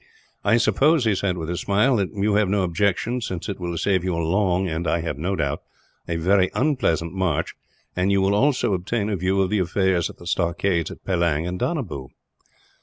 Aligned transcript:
"I 0.43 0.57
suppose," 0.57 1.05
he 1.05 1.13
said, 1.13 1.37
with 1.37 1.51
a 1.51 1.55
smile, 1.57 1.97
"that 1.97 2.09
you 2.11 2.33
have 2.33 2.49
no 2.49 2.63
objection, 2.63 3.21
since 3.21 3.47
it 3.47 3.59
will 3.59 3.77
save 3.77 4.03
you 4.03 4.15
a 4.15 4.23
long 4.25 4.67
and, 4.67 4.87
I 4.87 5.01
have 5.01 5.19
no 5.19 5.35
doubt, 5.35 5.61
a 6.07 6.15
very 6.15 6.49
unpleasant 6.55 7.13
march; 7.13 7.53
and 7.95 8.11
you 8.11 8.19
will 8.19 8.33
also 8.33 8.73
obtain 8.73 9.11
a 9.11 9.15
view 9.15 9.39
of 9.43 9.51
the 9.51 9.59
affairs 9.59 10.09
at 10.09 10.17
the 10.17 10.25
stockades 10.25 10.89
at 10.89 11.05
Pellang 11.05 11.45
and 11.45 11.59
Donabew." 11.59 12.07